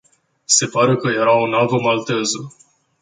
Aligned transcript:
Se 0.45 0.65
pare 0.65 0.95
că 0.95 1.09
era 1.09 1.37
o 1.37 1.47
navă 1.47 1.79
malteză. 1.81 2.53